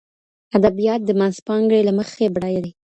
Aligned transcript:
ادبیات 0.57 1.01
د 1.05 1.09
منځپانګې 1.19 1.79
له 1.87 1.91
مخې 1.97 2.25
بډایه 2.33 2.61
دي. 2.65 2.71